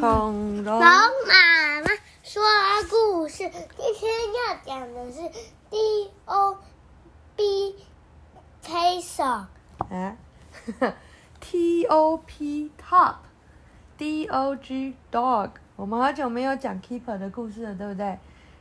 [0.00, 1.08] 恐龙龙妈
[1.80, 1.90] 妈
[2.22, 2.42] 说
[2.90, 5.22] 故事，今天要讲的是
[5.70, 6.58] D O
[7.34, 7.74] B
[8.62, 9.24] 配手。
[9.24, 10.16] 啊
[11.40, 15.52] ，T O P top，D O G dog。
[15.76, 18.18] 我们好久没有讲 keeper 的故事了，对不对？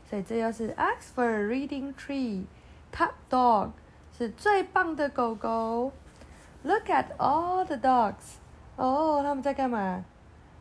[0.09, 3.71] 所以这又是 Oxford Reading Tree，top dog
[4.17, 5.91] 是最棒的狗狗。
[6.63, 8.37] Look at all the dogs。
[8.77, 10.05] 哦，他们在干嘛？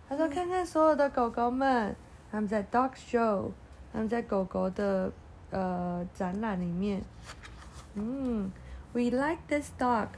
[0.09, 1.97] 他说：“看看所有的狗狗们，
[2.31, 3.51] 他们在 dog show，
[3.93, 5.11] 他们在狗狗的
[5.51, 7.03] 呃展览里面。
[7.95, 8.51] 嗯
[8.93, 10.09] ，We like this dog。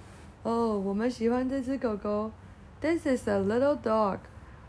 [0.42, 2.30] 哦，我们喜欢这只狗狗。
[2.80, 4.18] This is a little dog。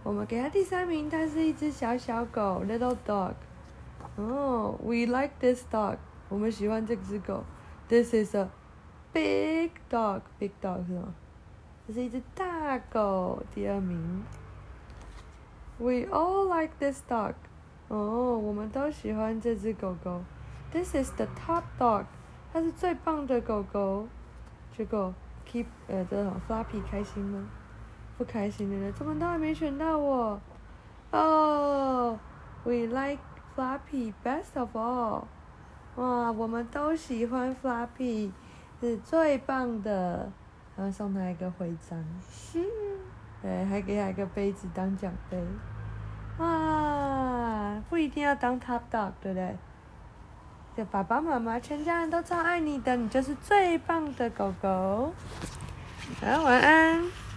[0.04, 3.34] 我们给它第三名，它是一只小小狗，little dog。
[4.16, 5.98] 哦，We like this dog。
[6.30, 7.44] 我们喜欢这只狗。
[7.90, 8.50] This is a
[9.12, 10.22] big dog。
[10.40, 11.14] big dog 是吗？
[11.88, 14.24] 这是一只大狗，第二名。
[15.80, 17.36] We all like this dog。
[17.88, 20.22] 哦，我们都喜欢这只狗狗。
[20.72, 22.06] This is the top dog。
[22.52, 24.08] 它是最棒的狗狗。
[24.76, 25.14] 结果
[25.50, 27.48] Keep 呃这种 Flappy 开心吗？
[28.18, 30.42] 不开心的呢，怎么都还没选到我？
[31.12, 32.20] 哦、
[32.64, 33.20] ，We like
[33.56, 35.26] Flappy best of all。
[35.96, 38.32] 哇，我们都喜欢 Flappy，
[38.82, 40.32] 是最棒的。
[40.76, 42.04] 然后送他一个徽章，
[43.42, 45.38] 对，还给他一个杯子当奖杯。
[46.38, 49.56] 哇，不一定要当 top dog，对不对？
[50.76, 55.12] 就爸爸妈妈全家人都超爱你的，你就是最棒的狗狗。
[56.22, 57.04] 好，晚安。